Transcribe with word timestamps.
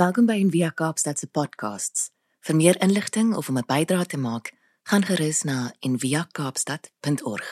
Welkom 0.00 0.24
by 0.24 0.38
Envia 0.40 0.70
Kaapstad 0.72 1.18
se 1.20 1.26
podcasts. 1.28 2.06
Vir 2.40 2.56
meer 2.56 2.78
inligting 2.80 3.34
of 3.36 3.50
om 3.52 3.58
'n 3.58 3.66
bydrae 3.68 4.06
te 4.06 4.16
maak, 4.16 4.46
gaan 4.88 5.04
gerus 5.04 5.42
na 5.44 5.74
enviakaapstad.org. 5.80 7.48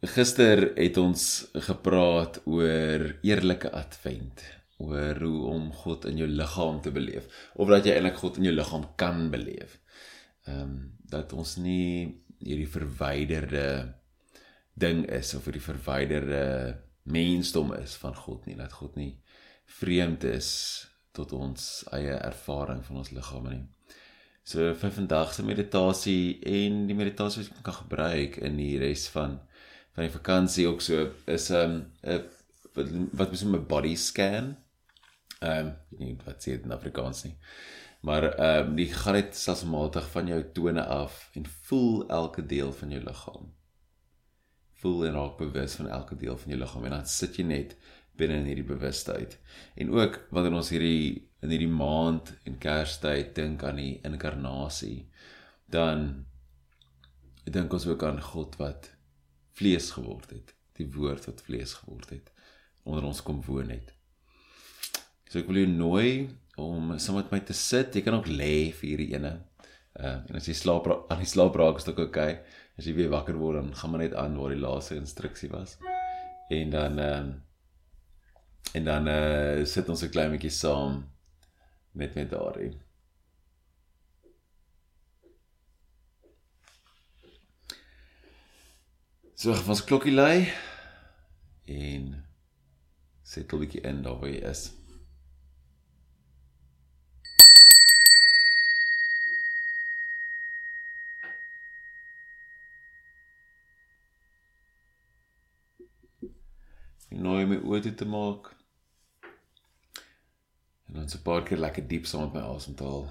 Gister 0.00 0.72
het 0.76 0.96
ons 0.96 1.50
gepraat 1.52 2.40
oor 2.46 3.18
eerlike 3.20 3.70
advent, 3.72 4.40
oor 4.78 5.20
hoe 5.20 5.44
om 5.44 5.72
God 5.72 6.04
in 6.04 6.16
jou 6.16 6.28
liggaam 6.28 6.80
te 6.80 6.90
beleef 6.90 7.50
of 7.54 7.68
dat 7.68 7.84
jy 7.84 7.92
eintlik 7.92 8.16
God 8.16 8.36
in 8.36 8.44
jou 8.44 8.54
liggaam 8.54 8.94
kan 8.96 9.30
beleef. 9.30 9.78
Ehm 10.46 10.60
um, 10.60 10.96
dat 11.04 11.32
ons 11.32 11.56
nie 11.56 12.24
hierdie 12.38 12.68
verwyderde 12.68 13.94
ding 14.74 15.10
is 15.10 15.34
of 15.34 15.44
hierdie 15.44 15.68
verwyderde 15.72 16.80
mensdom 17.02 17.72
is 17.72 17.94
van 17.94 18.16
God 18.16 18.46
nie, 18.46 18.56
dat 18.56 18.72
God 18.72 18.96
nie 18.96 19.20
vreemd 19.78 20.24
is 20.24 20.50
tot 21.16 21.32
ons 21.32 21.68
eie 21.96 22.16
ervaring 22.16 22.82
van 22.86 23.02
ons 23.02 23.12
liggame 23.14 23.54
nie. 23.54 23.64
So 24.50 24.72
vir 24.74 24.92
vandag 24.94 25.34
se 25.34 25.44
meditasie 25.46 26.40
en 26.46 26.84
die 26.88 26.96
meditasie 26.98 27.44
wat 27.44 27.60
ek 27.60 27.66
kan 27.68 27.78
gebruik 27.82 28.38
in 28.42 28.58
die 28.58 28.74
res 28.82 29.06
van 29.14 29.38
van 29.94 30.06
die 30.06 30.14
vakansie 30.14 30.66
ook 30.70 30.82
so 30.82 31.10
is 31.26 31.50
'n 31.50 31.54
um, 31.54 31.74
'n 32.02 32.24
wat 32.74 32.88
wat 33.12 33.32
is 33.32 33.44
'n 33.44 33.66
body 33.66 33.94
scan. 33.94 34.56
Ehm 35.40 35.66
um, 35.66 35.76
nie 35.98 36.16
wat 36.24 36.42
sê 36.42 36.56
dit 36.56 36.64
in 36.64 36.72
Afrikaans 36.78 37.24
nie. 37.24 37.36
Maar 38.00 38.24
ehm 38.32 38.68
um, 38.68 38.76
die 38.76 38.88
gaan 38.92 39.14
net 39.14 39.36
stelselmatig 39.36 40.10
van 40.10 40.26
jou 40.26 40.42
tone 40.52 40.84
af 40.84 41.30
en 41.34 41.46
voel 41.46 42.08
elke 42.08 42.46
deel 42.46 42.72
van 42.72 42.90
jou 42.90 43.02
liggaam. 43.04 43.52
Voel 44.80 45.06
en 45.06 45.12
raak 45.12 45.36
bewus 45.36 45.74
van 45.74 45.88
elke 45.88 46.16
deel 46.16 46.36
van 46.38 46.48
jou 46.48 46.60
liggaam 46.60 46.84
en 46.84 46.90
dan 46.90 47.06
sit 47.06 47.36
jy 47.36 47.44
net 47.44 47.76
binne 48.20 48.40
in 48.40 48.48
hierdie 48.50 48.68
bewustheid. 48.68 49.36
En 49.80 49.92
ook 49.96 50.20
wanneer 50.34 50.58
ons 50.60 50.72
hierdie 50.74 51.28
in 51.40 51.52
hierdie 51.54 51.72
maand 51.72 52.34
en 52.44 52.58
Kerstyd 52.60 53.34
dink 53.38 53.64
aan 53.64 53.80
die 53.80 53.94
inkarnasie, 54.06 55.08
dan 55.72 56.26
dink 57.50 57.72
ons 57.72 57.86
ook 57.88 58.04
aan 58.06 58.20
God 58.22 58.58
wat 58.60 58.90
vlees 59.58 59.90
geword 59.96 60.30
het, 60.34 60.52
die 60.78 60.88
woord 60.92 61.26
wat 61.28 61.42
vlees 61.46 61.74
geword 61.80 62.12
het 62.14 62.30
onder 62.88 63.04
ons 63.04 63.22
kom 63.22 63.40
woon 63.44 63.72
het. 63.72 63.92
So 65.30 65.40
ek 65.40 65.50
wil 65.50 65.62
jou 65.62 65.70
nooi 65.70 66.30
om 66.60 66.96
saam 66.98 67.20
met 67.20 67.30
my 67.32 67.40
te 67.46 67.56
sit. 67.56 67.94
Jy 67.94 68.02
kan 68.06 68.16
ook 68.18 68.30
lê 68.30 68.70
vir 68.74 68.88
hierdie 68.92 69.12
ene. 69.14 69.36
Uh 69.98 70.16
en 70.30 70.38
as 70.38 70.48
jy 70.48 70.56
slaap 70.58 70.88
aan 70.90 71.22
die 71.22 71.28
slaap 71.28 71.58
raak 71.58 71.80
is 71.80 71.86
dit 71.86 71.94
ook 71.94 72.08
oukei. 72.08 72.40
As 72.78 72.88
jy 72.88 72.96
weer 72.96 73.12
wakker 73.12 73.38
word 73.38 73.60
dan 73.60 73.70
gaan 73.76 73.92
maar 73.92 74.04
net 74.04 74.16
aan 74.18 74.38
waar 74.40 74.54
die 74.54 74.62
laaste 74.62 74.96
instruksie 74.98 75.50
was. 75.52 75.76
En 76.50 76.74
dan 76.74 76.98
ehm 76.98 77.30
uh, 77.30 77.38
En 78.72 78.84
dan 78.84 79.08
uh 79.08 79.64
sit 79.66 79.88
ons 79.88 80.02
'n 80.02 80.10
klein 80.14 80.30
bietjie 80.30 80.50
saam 80.50 81.10
met 81.92 82.14
met 82.14 82.30
daardie. 82.30 82.78
So, 89.34 89.56
ons 89.72 89.84
klokkie 89.84 90.12
lui 90.12 90.52
en 91.64 92.24
sit 93.22 93.52
'n 93.52 93.58
bietjie 93.58 93.80
in 93.80 94.02
daar 94.02 94.18
waar 94.20 94.30
jy 94.30 94.42
is. 94.52 94.62
Nou 107.10 107.42
om 107.42 107.48
my 107.50 107.58
oë 107.66 107.94
te 107.94 108.06
maak. 108.06 108.59
En 110.90 110.96
dan 110.96 111.08
so 111.08 111.18
'n 111.18 111.22
paar 111.22 111.42
keer 111.42 111.58
lekker 111.58 111.86
diep 111.88 112.06
saam 112.06 112.20
met 112.20 112.32
my 112.32 112.40
asemhaal. 112.40 113.06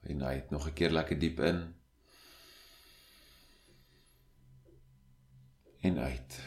En 0.00 0.24
uit 0.24 0.50
nog 0.50 0.66
'n 0.66 0.72
keer 0.72 0.90
lekker 0.90 1.18
diep 1.18 1.40
in. 1.40 1.74
En 5.80 5.98
uit. 5.98 6.40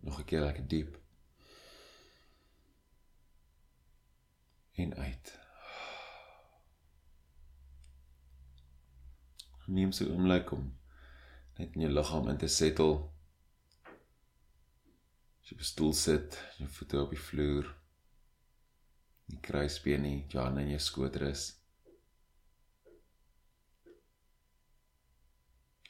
Nog 0.00 0.18
'n 0.20 0.24
keer 0.24 0.40
lekker 0.40 0.68
diep. 0.68 1.00
En 4.72 4.94
uit. 4.94 5.41
Neem 9.66 9.92
so 9.92 10.04
'n 10.04 10.14
oomblik 10.14 10.52
om 10.52 10.78
net 11.58 11.74
in 11.74 11.84
jou 11.84 11.92
liggaam 11.92 12.28
in 12.28 12.38
te 12.38 12.48
settle. 12.48 13.08
As 15.42 15.48
jy 15.48 15.54
op 15.54 15.60
'n 15.60 15.70
stoel 15.72 15.92
sit, 15.92 16.38
jou 16.58 16.68
voete 16.68 17.00
op 17.00 17.10
die 17.10 17.24
vloer. 17.28 17.66
Die 19.26 19.40
kruisbeen 19.40 20.02
nie, 20.02 20.24
jou 20.28 20.44
hande 20.44 20.60
in 20.60 20.74
jou 20.74 20.78
skoot 20.78 21.16
rus. 21.16 21.44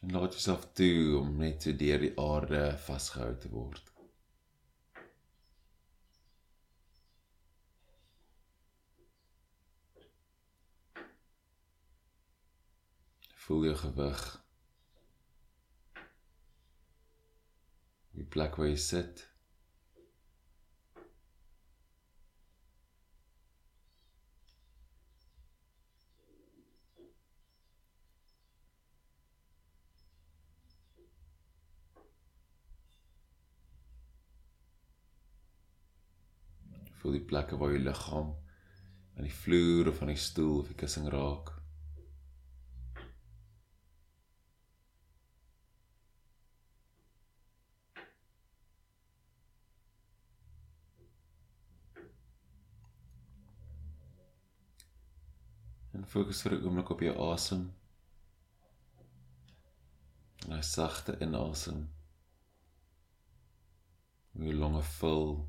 En 0.03 0.13
laat 0.13 0.33
jouself 0.33 0.73
toe 0.73 1.19
om 1.19 1.37
net 1.39 1.63
so 1.63 1.73
deur 1.73 1.99
die 1.99 2.15
aarde 2.19 2.79
vasgehou 2.87 3.35
te 3.39 3.49
word. 3.49 3.92
Voel 13.43 13.65
jou 13.65 13.77
gewig. 13.77 14.21
Die 18.15 18.27
plek 18.35 18.55
waar 18.55 18.69
jy 18.69 18.77
sit. 18.79 19.23
Voel 37.01 37.17
die 37.19 37.25
plekke 37.27 37.59
waar 37.59 37.75
jou 37.75 37.83
liggaam 37.83 38.31
aan 39.17 39.27
die 39.27 39.35
vloer 39.35 39.91
of 39.91 39.99
aan 40.01 40.15
die 40.15 40.23
stoel 40.29 40.61
of 40.61 40.71
die 40.71 40.79
kussing 40.85 41.11
raak. 41.11 41.62
Fokus 56.13 56.43
vir 56.45 56.53
'n 56.53 56.65
oomblik 56.67 56.91
op 56.93 57.01
jou 57.01 57.15
asem. 57.33 57.63
'n 60.49 60.63
sagte 60.63 61.13
inasem. 61.25 61.81
Hoe 64.33 64.45
jou 64.45 64.55
longe 64.55 64.83
vul. 64.83 65.49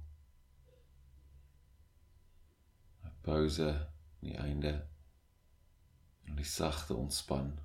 'n 3.03 3.12
Pause 3.22 3.69
aan 3.74 4.29
die 4.29 4.38
einde. 4.38 4.88
En 6.24 6.35
die 6.35 6.46
sagte 6.46 6.94
ontspan. 6.94 7.59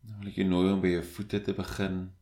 Nou 0.00 0.18
wil 0.18 0.28
ek 0.28 0.36
jou 0.36 0.48
nooi 0.48 0.72
om 0.72 0.80
by 0.80 0.88
jou 0.88 1.04
voete 1.14 1.40
te 1.40 1.54
begin. 1.54 2.13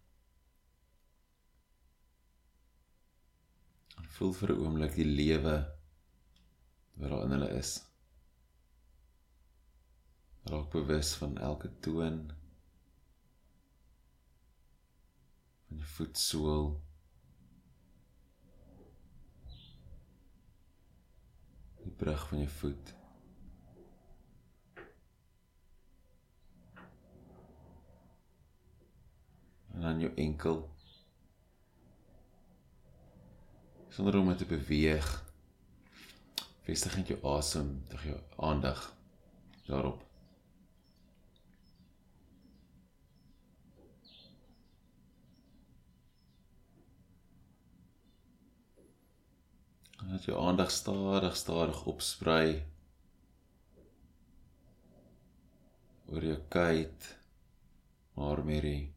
Voel 4.23 4.35
vir 4.39 4.51
'n 4.55 4.61
oomblik 4.65 4.93
die 4.95 5.13
lewe 5.19 5.55
wat 6.99 7.11
daar 7.11 7.25
in 7.25 7.33
hulle 7.35 7.49
is. 7.59 7.71
Raak 10.51 10.69
bewus 10.71 11.09
van 11.21 11.39
elke 11.39 11.71
toon 11.87 12.19
van 15.67 15.77
jou 15.81 15.89
voetsool. 15.95 16.69
Die 21.83 21.95
brug 22.05 22.29
van 22.29 22.39
jou 22.45 22.51
voet. 22.61 22.95
En 29.75 29.81
dan 29.81 30.01
jou 30.07 30.15
enkel 30.15 30.63
sonder 33.93 34.19
om 34.19 34.37
te 34.37 34.47
beweeg. 34.47 35.09
Vestig 36.65 36.97
net 36.97 37.11
jou 37.13 37.19
asem, 37.29 37.75
dig 37.91 38.07
jou 38.09 38.21
aandag 38.37 38.81
daarop. 39.67 40.01
Laat 50.03 50.25
jou 50.25 50.39
aandag 50.41 50.71
stadig 50.71 51.37
stadig 51.37 51.85
opsprei 51.87 52.63
oor 56.13 56.25
jou 56.25 56.41
kuit, 56.49 57.13
maar 58.17 58.45
Mary. 58.45 58.93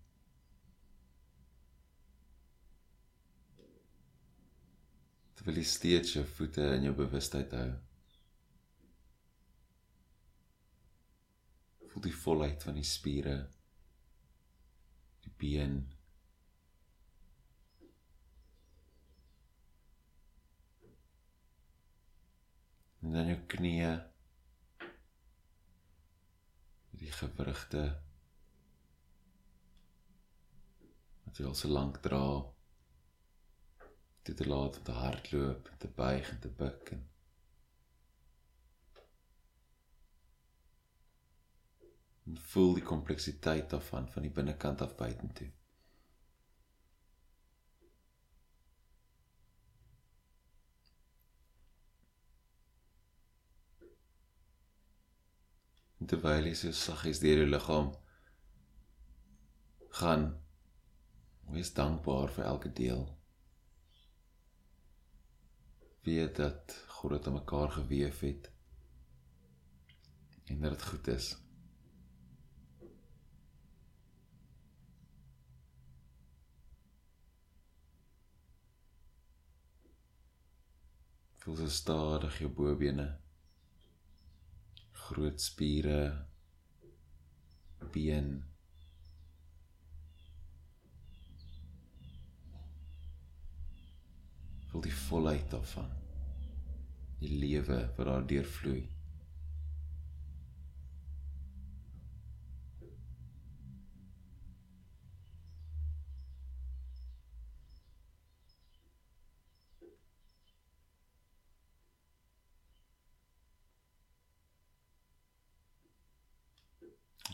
Terwyl 5.45 5.61
jy 5.61 5.69
steeds 5.69 6.15
jou 6.15 6.23
voete 6.25 6.63
in 6.73 6.87
jou 6.87 6.91
bewustheid 6.97 7.51
hou. 7.53 7.67
Voel 11.91 12.03
die 12.07 12.13
volheid 12.17 12.65
van 12.65 12.79
die 12.79 12.85
spiere, 12.89 13.35
die 15.21 15.33
been, 15.37 15.75
en 23.05 23.13
dan 23.13 23.29
jou 23.35 23.37
knieë 23.53 23.93
die 27.05 27.13
gewrigte 27.21 27.85
wat 31.21 31.37
jy 31.37 31.45
al 31.45 31.61
so 31.61 31.69
lank 31.69 32.01
dra 32.09 32.25
dit 34.25 34.37
te 34.37 34.47
laat 34.47 34.77
om 34.77 34.83
te 34.83 34.95
hardloop 35.01 35.73
te 35.77 35.91
buig 35.99 36.31
en 36.35 36.39
te 36.45 36.53
buig 36.61 36.95
en 36.95 37.03
en 42.25 42.39
voel 42.53 42.73
die 42.79 42.87
kompleksiteit 42.93 43.69
daarvan 43.69 44.09
van 44.15 44.25
die 44.25 44.33
binnekant 44.39 44.81
af 44.81 44.97
buitentoe 45.01 45.51
En 56.05 56.09
terwyl 56.11 56.45
jy 56.45 56.51
so 56.53 56.71
saggies 56.77 57.17
deur 57.17 57.39
jou 57.41 57.45
liggaam 57.49 57.87
gaan, 59.99 60.25
wees 61.55 61.71
dankbaar 61.73 62.29
vir 62.35 62.45
elke 62.45 62.69
deel. 62.79 63.14
Weet 66.05 66.35
dat 66.35 66.85
God 66.87 67.11
dit 67.11 67.27
aan 67.27 67.33
mekaar 67.33 67.71
gewewe 67.71 68.11
het 68.27 68.51
en 70.45 70.61
dat 70.61 70.71
dit 70.71 70.83
goed 70.83 71.07
is. 71.07 71.37
Voel 81.41 81.55
so 81.55 81.67
stadig 81.69 82.37
jou 82.39 82.49
bobene 82.49 83.19
groot 84.91 85.41
spiere 85.41 86.25
been 87.93 88.54
voel 94.75 94.83
die 94.83 94.97
volheid 95.07 95.51
daarvan 95.51 95.91
die 97.21 97.31
lewe 97.39 97.77
wat 97.95 98.07
daar 98.09 98.27
deurvloei 98.27 98.81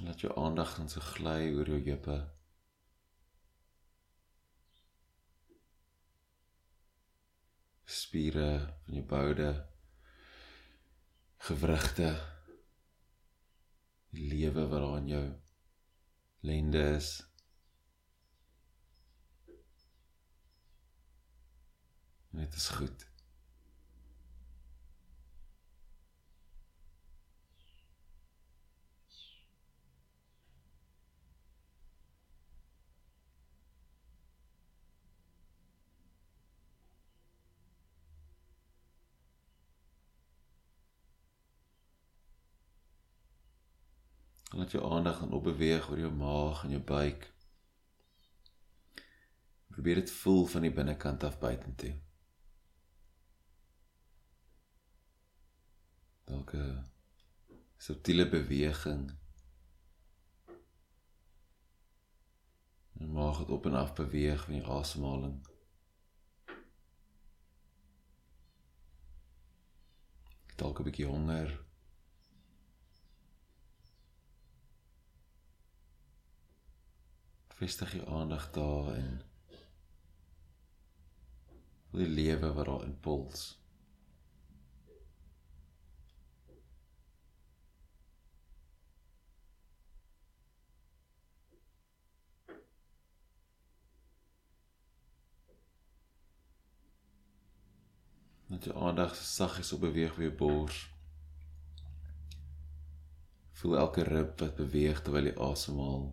Laat 0.01 0.21
jou 0.21 0.31
aandag 0.37 0.75
dan 0.77 0.87
so 0.89 1.01
gly 1.01 1.51
oor 1.53 1.67
jou 1.69 1.77
heupe. 1.85 2.15
Spiere 8.11 8.59
van 8.83 8.93
jou 8.97 9.05
boude. 9.07 9.49
Gewrigte. 11.47 12.09
Die 14.11 14.25
lewe 14.27 14.65
wat 14.67 14.81
daar 14.83 14.97
in 14.97 15.07
jou 15.07 15.21
lende 16.43 16.81
is. 16.97 17.11
Dit 22.35 22.59
is 22.59 22.67
goed. 22.75 23.10
Laat 44.51 44.71
jou 44.71 44.93
aandag 44.93 45.19
dan 45.19 45.31
op 45.31 45.43
beweeg 45.43 45.89
oor 45.89 45.99
jou 45.99 46.11
maag 46.13 46.63
en 46.63 46.69
jou 46.69 46.81
buik. 46.83 47.33
Probeer 49.67 49.95
dit 49.95 50.11
voel 50.11 50.45
van 50.45 50.61
die 50.61 50.71
binnekant 50.71 51.23
af 51.23 51.39
buitentoe. 51.39 51.93
Welke 56.23 56.83
subtiele 57.77 58.27
beweging 58.29 59.07
en 62.99 63.11
maag 63.11 63.37
dit 63.37 63.49
op 63.49 63.65
en 63.65 63.73
af 63.73 63.93
beweeg 63.93 64.43
van 64.43 64.53
die 64.53 64.67
asemhaling. 64.67 65.39
Dalk 70.55 70.79
'n 70.79 70.83
bietjie 70.83 71.07
honger 71.07 71.70
vestig 77.61 77.91
jou 77.93 78.05
aandag 78.09 78.47
daar 78.51 78.87
in 78.97 79.19
die 81.93 82.07
lewe 82.09 82.53
wat 82.57 82.65
daar 82.65 82.83
in 82.87 82.95
puls. 82.99 83.41
Net 98.49 98.65
jou 98.65 98.73
aandag 98.87 99.13
saggies 99.15 99.69
op 99.77 99.83
beweeg 99.85 100.17
jou 100.17 100.31
bors. 100.41 100.79
Voel 103.61 103.77
elke 103.83 104.07
rib 104.09 104.41
wat 104.41 104.57
beweeg 104.57 105.05
terwyl 105.05 105.29
jy 105.29 105.35
asemhaal. 105.51 106.09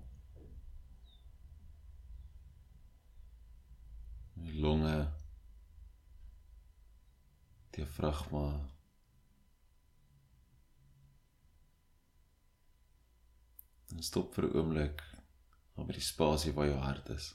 Longe 4.45 5.13
diafragma 7.71 8.47
en 13.95 14.03
stop 14.03 14.35
vir 14.35 14.45
'n 14.49 14.57
oomblik 14.61 15.05
op 15.75 15.93
die 15.93 16.07
spasie 16.13 16.53
waar 16.53 16.67
jou 16.67 16.81
hart 16.81 17.09
is. 17.09 17.27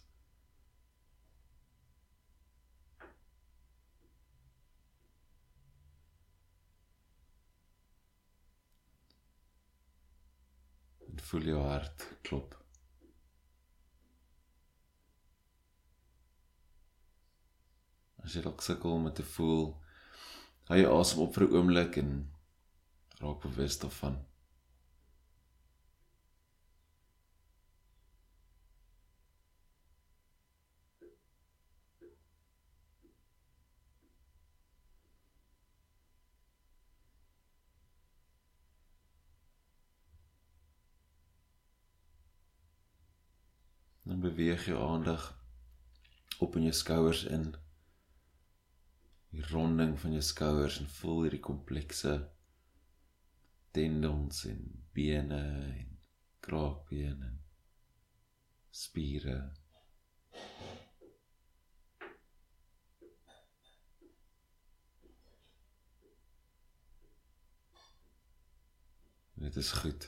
En 11.07 11.19
voel 11.29 11.41
jou 11.41 11.62
hart 11.67 12.07
klop 12.22 12.62
as 18.23 18.35
jy 18.35 18.41
dalk 18.41 18.61
sukkel 18.61 18.91
om 18.97 19.09
te 19.13 19.23
voel 19.35 19.65
hou 20.69 20.77
jy 20.79 20.85
asem 20.87 21.23
op 21.23 21.33
vir 21.35 21.43
'n 21.47 21.55
oomblik 21.57 21.97
en 22.01 22.11
raak 23.19 23.41
bewus 23.41 23.79
daarvan. 23.79 24.15
Dan 44.03 44.19
beweeg 44.19 44.65
jou 44.65 44.79
aandag 44.79 45.35
op 46.39 46.55
in 46.55 46.63
jou 46.63 46.73
skouers 46.73 47.23
in 47.23 47.55
die 49.33 49.45
ronding 49.49 49.95
van 49.99 50.13
jou 50.13 50.21
skouers 50.21 50.77
en 50.81 50.89
voel 50.99 51.23
hierdie 51.25 51.41
komplekse 51.41 52.13
tendons 53.73 54.43
en 54.51 54.61
bene 54.93 55.41
en 55.73 55.97
kraakbene 56.45 57.31
en 57.31 57.41
spiere 58.83 59.37
Dit 69.43 69.55
is 69.59 69.71
goed. 69.71 70.05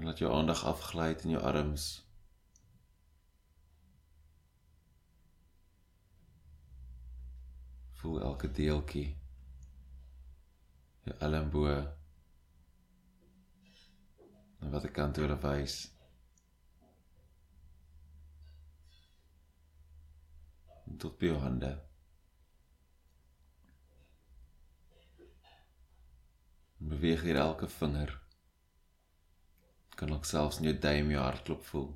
En 0.00 0.06
laat 0.06 0.18
jou 0.18 0.32
aandag 0.32 0.64
afgly 0.64 1.10
in 1.22 1.34
jou 1.34 1.42
arms. 1.44 1.86
Voel 8.00 8.20
elke 8.20 8.48
deeltjie. 8.50 9.10
Jou 11.04 11.16
elmboë. 11.28 11.76
En 14.64 14.72
wat 14.72 14.88
ek 14.88 14.96
kan 14.96 15.12
toe 15.12 15.28
wys. 15.44 15.82
tot 21.00 21.18
by 21.20 21.30
jou 21.30 21.38
hande. 21.40 21.70
Beweeg 26.90 27.22
hier 27.28 27.44
elke 27.44 27.68
vinger. 27.68 28.16
Kan 30.00 30.14
ook 30.16 30.24
selfs 30.24 30.58
in 30.62 30.70
jou 30.70 30.78
duim 30.80 31.10
jou 31.12 31.22
hartklop 31.22 31.64
voel. 31.70 31.90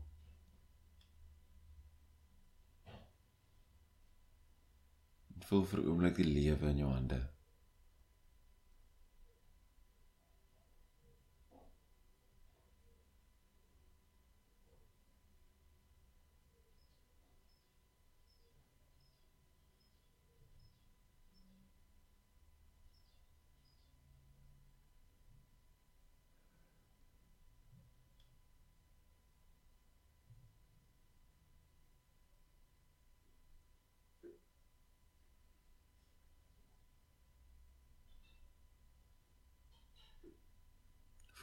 Voel 5.45 5.65
vir 5.71 5.83
oomblik 5.85 6.21
die 6.21 6.29
lewe 6.29 6.69
in 6.73 6.83
jou 6.83 6.91
hande. 6.93 7.23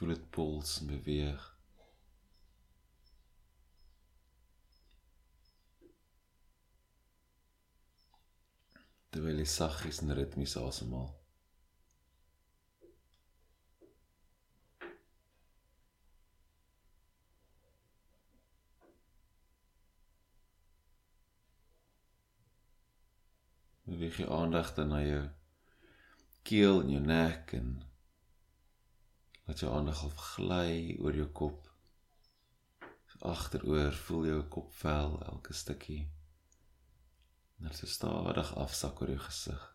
Voel 0.02 0.14
dit 0.14 0.30
puls 0.30 0.80
en 0.80 0.86
beweeg. 0.90 1.42
Terwyl 9.14 9.38
jy 9.38 9.46
saggies 9.46 10.00
en 10.02 10.10
ritmies 10.18 10.56
asemhaal. 10.58 11.12
Beweeg 23.86 24.18
jy 24.18 24.26
aandag 24.26 24.74
dan 24.74 24.90
na 24.96 25.04
jou 25.06 25.24
keel 26.42 26.82
en 26.82 26.94
jou 26.96 27.06
nek 27.06 27.58
en 27.62 27.72
Laat 29.52 29.60
jou 29.60 29.72
aandag 29.76 29.98
al 30.02 30.12
gly 30.16 30.76
oor 31.04 31.12
jou 31.12 31.26
kop. 31.28 31.66
Agteroor 33.30 33.92
voel 34.06 34.22
jou 34.30 34.38
kopvel 34.54 35.18
elke 35.26 35.52
stukkie. 35.52 36.06
Net 37.60 37.76
so 37.76 37.90
stadig 37.96 38.54
afsak 38.62 39.02
oor 39.02 39.12
jou 39.12 39.18
gesig. 39.26 39.66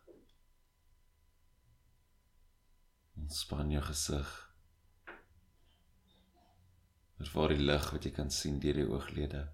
Ontspan 3.22 3.70
jou 3.76 3.84
gesig. 3.92 4.34
Ervaar 7.22 7.54
die 7.54 7.62
lig 7.70 7.88
wat 7.94 8.10
jy 8.10 8.14
kan 8.18 8.34
sien 8.34 8.58
deur 8.58 8.82
die 8.82 8.90
ooglede. 8.90 9.46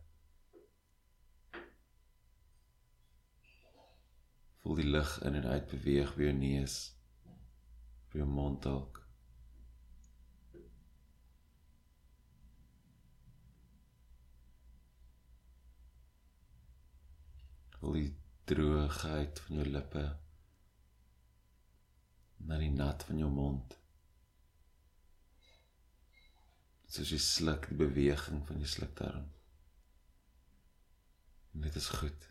Voel 4.64 4.80
die 4.80 4.90
lig 4.96 5.16
in 5.20 5.36
en 5.44 5.52
uit 5.52 5.72
beweeg 5.76 6.16
by 6.16 6.30
jou 6.30 6.36
neus, 6.40 6.82
by 8.08 8.24
jou 8.24 8.32
mond 8.40 8.64
dalk. 8.64 9.03
Voel 17.84 17.98
die 18.00 18.12
droogheid 18.48 19.40
van 19.44 19.58
jou 19.58 19.64
lippe 19.68 20.02
na 22.48 22.56
die 22.60 22.72
nat 22.72 23.04
van 23.08 23.20
jou 23.20 23.28
mond. 23.32 23.76
Soos 26.94 27.12
jy 27.12 27.20
sluk 27.20 27.68
die 27.68 27.78
beweging 27.82 28.40
van 28.48 28.62
jou 28.62 28.70
slukdarm. 28.70 29.26
En 31.52 31.66
dit 31.66 31.76
is 31.80 31.90
goed. 31.98 32.28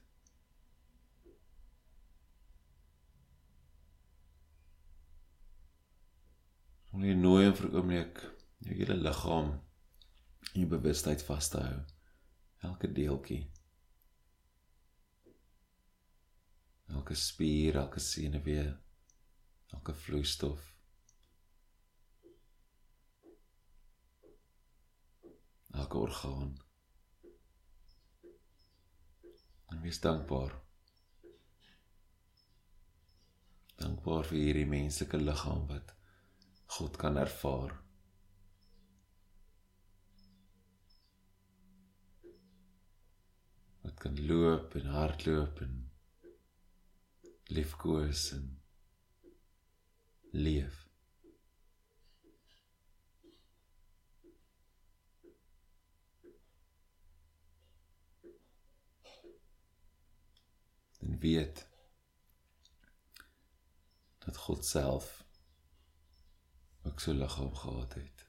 Wil 6.93 7.09
jy 7.11 7.17
nooi 7.17 7.47
om 7.49 7.57
vir 7.61 7.73
oomblik 7.73 8.23
jou 8.65 8.77
hele 8.77 8.97
liggaam 9.01 9.53
en 9.53 10.61
jou 10.61 10.69
bewustheid 10.69 11.25
vas 11.29 11.49
te 11.53 11.61
hou. 11.61 11.81
Elke 12.69 12.89
deeltjie 12.89 13.43
elke 16.87 17.15
spier, 17.15 17.75
elke 17.75 17.99
senuwee, 17.99 18.67
elke 19.67 19.93
vloeistof. 19.93 20.73
elke 25.73 25.97
orgaan. 25.97 26.57
En 29.65 29.81
wees 29.81 29.99
dankbaar. 29.99 30.53
Dankbaar 33.75 34.27
vir 34.29 34.37
hierdie 34.37 34.67
menslike 34.69 35.17
liggaam 35.17 35.65
wat 35.67 35.95
God 36.77 36.97
kan 37.01 37.17
ervaar. 37.17 37.73
Wat 43.83 43.97
kan 43.99 44.21
loop 44.27 44.77
en 44.79 44.93
hardloop 44.93 45.61
en 45.65 45.82
liefkoes 47.43 48.31
en 48.31 48.61
leef. 50.31 50.89
En 60.99 61.19
weet 61.19 61.69
dat 64.17 64.37
God 64.37 64.65
self 64.65 65.25
ook 66.83 66.99
so 66.99 67.13
liggaam 67.13 67.55
gehad 67.55 67.93
het. 67.93 68.25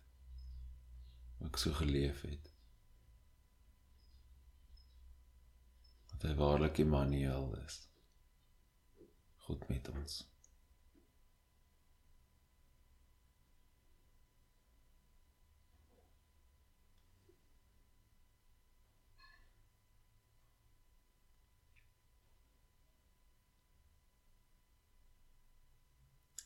Ook 1.38 1.56
so 1.58 1.72
geleef 1.72 2.20
het. 2.20 2.52
Dat 6.06 6.22
hy 6.22 6.34
waarlik 6.34 6.78
Immanuel 6.78 7.56
is. 7.56 7.93
God 9.44 9.68
met 9.68 9.88
ons. 9.92 10.22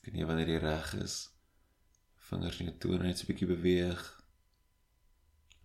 Kan 0.03 0.15
jy 0.17 0.25
wanneer 0.25 0.49
jy 0.49 0.57
reg 0.63 0.93
is, 0.99 1.15
vingers 2.27 2.59
in 2.59 2.67
jou 2.71 2.77
tone 2.83 3.03
net 3.03 3.19
so 3.19 3.23
'n 3.23 3.31
bietjie 3.31 3.47
beweeg. 3.53 4.03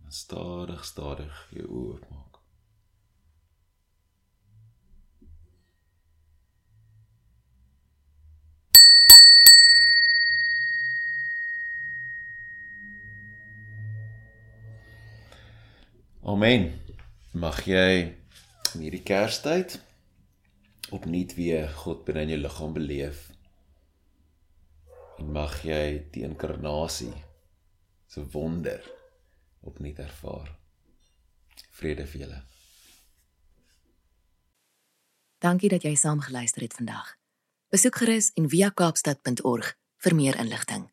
En 0.05 0.13
stadig, 0.13 0.85
stadig 0.85 1.35
jou 1.51 1.67
oë 1.67 1.91
oopmaak. 1.95 2.24
Amen. 16.25 16.71
Mag 17.37 17.67
jy 17.69 17.89
in 18.73 18.81
hierdie 18.81 19.03
Kerstyd 19.05 19.75
opnuut 20.97 21.35
weer 21.37 21.69
God 21.83 22.07
binne 22.07 22.23
in 22.25 22.33
jou 22.33 22.39
liggaam 22.41 22.73
beleef. 22.73 23.27
En 25.21 25.29
mag 25.37 25.59
jy 25.69 25.83
die 26.15 26.25
inkarnasie 26.25 27.13
se 28.09 28.25
wonder 28.33 28.81
opnuut 29.69 30.01
ervaar. 30.01 30.49
Vrede 31.77 32.09
vir 32.09 32.25
julle. 32.25 32.41
Dankie 35.45 35.69
dat 35.77 35.85
jy 35.85 35.93
saam 35.93 36.25
geluister 36.25 36.65
het 36.65 36.81
vandag. 36.81 37.13
Besoek 37.69 38.01
gerus 38.01 38.33
en 38.41 38.49
via 38.49 38.73
kaapstad.org 38.73 39.75
vir 40.01 40.17
meer 40.17 40.41
inligting. 40.41 40.89